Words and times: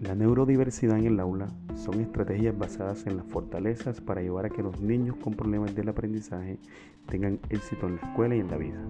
neurodiversidad 0.00 0.98
en 0.98 1.06
el 1.06 1.20
aula 1.20 1.48
son 1.76 2.00
estrategias 2.00 2.56
basadas 2.56 3.06
en 3.06 3.18
las 3.18 3.26
fortalezas 3.26 4.00
para 4.00 4.22
llevar 4.22 4.46
a 4.46 4.48
que 4.48 4.62
los 4.62 4.80
niños 4.80 5.16
con 5.16 5.34
problemas 5.34 5.74
del 5.74 5.90
aprendizaje 5.90 6.58
tengan 7.06 7.38
éxito 7.50 7.86
en 7.86 7.96
la 7.96 8.02
escuela 8.02 8.34
y 8.34 8.40
en 8.40 8.50
la 8.50 8.56
vida. 8.56 8.80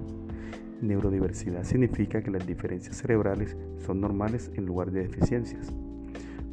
Neurodiversidad 0.80 1.64
significa 1.64 2.22
que 2.22 2.30
las 2.30 2.46
diferencias 2.46 2.96
cerebrales 2.96 3.56
son 3.84 4.00
normales 4.00 4.52
en 4.54 4.66
lugar 4.66 4.92
de 4.92 5.02
deficiencias, 5.02 5.72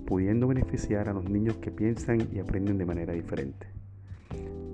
pudiendo 0.07 0.47
beneficiar 0.47 1.07
a 1.07 1.13
los 1.13 1.29
niños 1.29 1.57
que 1.57 1.69
piensan 1.69 2.27
y 2.33 2.39
aprenden 2.39 2.79
de 2.79 2.85
manera 2.85 3.13
diferente. 3.13 3.67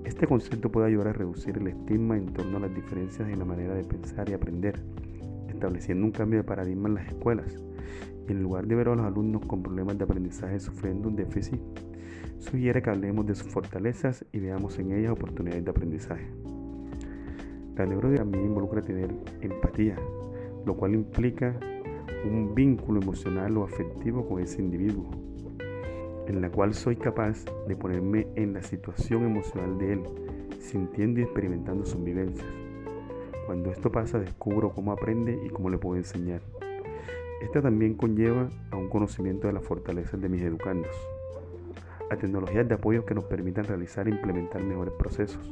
Este 0.04 0.26
concepto 0.26 0.72
puede 0.72 0.86
ayudar 0.86 1.08
a 1.08 1.12
reducir 1.12 1.58
el 1.58 1.68
estigma 1.68 2.16
en 2.16 2.32
torno 2.32 2.56
a 2.56 2.60
las 2.60 2.74
diferencias 2.74 3.28
en 3.28 3.38
la 3.38 3.44
manera 3.44 3.74
de 3.74 3.84
pensar 3.84 4.30
y 4.30 4.32
aprender, 4.32 4.80
estableciendo 5.48 6.06
un 6.06 6.12
cambio 6.12 6.38
de 6.38 6.44
paradigma 6.44 6.88
en 6.88 6.94
las 6.94 7.06
escuelas 7.08 7.62
en 8.28 8.42
lugar 8.42 8.66
de 8.66 8.74
ver 8.74 8.88
a 8.88 8.94
los 8.94 9.04
alumnos 9.04 9.44
con 9.46 9.62
problemas 9.62 9.98
de 9.98 10.04
aprendizaje 10.04 10.58
sufriendo 10.60 11.08
un 11.08 11.16
déficit, 11.16 11.60
sugiere 12.38 12.82
que 12.82 12.90
hablemos 12.90 13.26
de 13.26 13.34
sus 13.34 13.48
fortalezas 13.48 14.24
y 14.32 14.38
veamos 14.38 14.78
en 14.78 14.92
ellas 14.92 15.12
oportunidades 15.12 15.64
de 15.64 15.70
aprendizaje. 15.70 16.26
La 17.76 17.86
también 17.86 18.44
involucra 18.44 18.82
tener 18.82 19.10
empatía, 19.40 19.96
lo 20.64 20.76
cual 20.76 20.94
implica 20.94 21.58
un 22.24 22.54
vínculo 22.54 23.00
emocional 23.00 23.56
o 23.56 23.64
afectivo 23.64 24.28
con 24.28 24.40
ese 24.40 24.62
individuo, 24.62 25.04
en 26.28 26.40
la 26.40 26.50
cual 26.50 26.72
soy 26.72 26.94
capaz 26.94 27.44
de 27.66 27.74
ponerme 27.74 28.28
en 28.36 28.54
la 28.54 28.62
situación 28.62 29.24
emocional 29.24 29.76
de 29.78 29.94
él, 29.94 30.02
sintiendo 30.60 31.20
y 31.20 31.24
experimentando 31.24 31.84
sus 31.84 32.02
vivencias. 32.02 32.46
Cuando 33.46 33.70
esto 33.70 33.90
pasa 33.90 34.20
descubro 34.20 34.70
cómo 34.70 34.92
aprende 34.92 35.38
y 35.44 35.50
cómo 35.50 35.68
le 35.68 35.76
puedo 35.76 35.96
enseñar. 35.96 36.40
Esta 37.44 37.60
también 37.60 37.92
conlleva 37.92 38.48
a 38.70 38.76
un 38.76 38.88
conocimiento 38.88 39.46
de 39.46 39.52
las 39.52 39.62
fortalezas 39.62 40.18
de 40.18 40.30
mis 40.30 40.40
educandos, 40.40 40.96
a 42.10 42.16
tecnologías 42.16 42.66
de 42.66 42.74
apoyo 42.74 43.04
que 43.04 43.14
nos 43.14 43.24
permitan 43.24 43.66
realizar 43.66 44.08
e 44.08 44.12
implementar 44.12 44.64
mejores 44.64 44.94
procesos, 44.94 45.50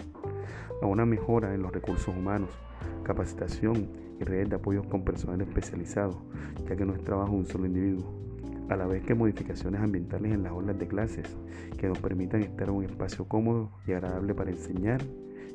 a 0.81 0.87
una 0.87 1.05
mejora 1.05 1.55
en 1.55 1.61
los 1.61 1.71
recursos 1.71 2.09
humanos, 2.17 2.49
capacitación 3.05 3.91
y 4.19 4.25
redes 4.25 4.49
de 4.49 4.57
apoyo 4.57 4.83
con 4.85 5.05
personal 5.05 5.43
especializado, 5.43 6.23
ya 6.67 6.77
que 6.77 6.87
no 6.87 6.95
es 6.95 7.05
trabajo 7.05 7.33
un 7.33 7.45
solo 7.45 7.67
individuo, 7.67 8.11
a 8.71 8.77
la 8.77 8.87
vez 8.87 9.05
que 9.05 9.15
modificaciones 9.15 9.83
ambientales 9.83 10.33
en 10.33 10.45
las 10.45 10.53
aulas 10.53 10.79
de 10.79 10.89
clases 10.89 11.27
que 11.77 11.89
nos 11.89 11.99
permitan 11.99 12.43
estar 12.43 12.71
en 12.71 12.75
un 12.75 12.85
espacio 12.85 13.29
cómodo 13.29 13.71
y 13.87 13.93
agradable 13.93 14.35
para 14.35 14.51
enseñar 14.51 15.03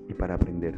y 0.08 0.14
para 0.14 0.36
aprender. 0.36 0.76